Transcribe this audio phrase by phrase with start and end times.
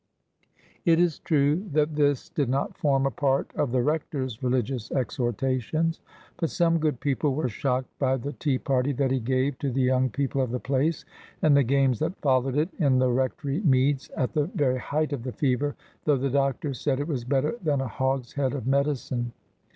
[0.83, 6.01] It is true that this did not form a part of the Rector's religious exhortations.
[6.37, 9.83] But some good people were shocked by the tea party that he gave to the
[9.83, 11.05] young people of the place,
[11.43, 15.21] and the games that followed it in the Rectory meads, at the very height of
[15.21, 15.75] the fever;
[16.05, 19.33] though the doctor said it was better than a hogshead of medicine.